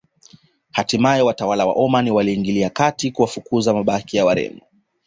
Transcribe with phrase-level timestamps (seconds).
[0.71, 4.61] Hatimae watawala wa Omani waliingilia kati na kuwafukuza mabaki ya Wareno